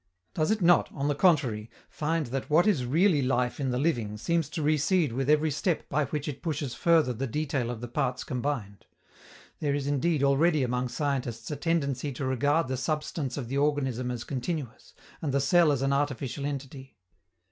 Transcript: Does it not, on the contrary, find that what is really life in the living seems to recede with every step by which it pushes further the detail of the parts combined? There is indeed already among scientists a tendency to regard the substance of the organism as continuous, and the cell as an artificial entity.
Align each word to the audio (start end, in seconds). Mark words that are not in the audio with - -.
Does 0.33 0.49
it 0.49 0.63
not, 0.63 0.89
on 0.93 1.07
the 1.09 1.13
contrary, 1.13 1.69
find 1.87 2.25
that 2.33 2.49
what 2.49 2.65
is 2.65 2.87
really 2.87 3.21
life 3.21 3.59
in 3.59 3.69
the 3.69 3.77
living 3.77 4.17
seems 4.17 4.49
to 4.49 4.63
recede 4.63 5.13
with 5.13 5.29
every 5.29 5.51
step 5.51 5.87
by 5.89 6.05
which 6.05 6.27
it 6.27 6.41
pushes 6.41 6.73
further 6.73 7.13
the 7.13 7.27
detail 7.27 7.69
of 7.69 7.81
the 7.81 7.87
parts 7.87 8.23
combined? 8.23 8.87
There 9.59 9.75
is 9.75 9.85
indeed 9.85 10.23
already 10.23 10.63
among 10.63 10.87
scientists 10.89 11.51
a 11.51 11.55
tendency 11.55 12.11
to 12.13 12.25
regard 12.25 12.67
the 12.67 12.77
substance 12.77 13.37
of 13.37 13.47
the 13.47 13.59
organism 13.59 14.09
as 14.09 14.23
continuous, 14.23 14.95
and 15.21 15.31
the 15.31 15.39
cell 15.39 15.71
as 15.71 15.83
an 15.83 15.93
artificial 15.93 16.47
entity. 16.47 16.97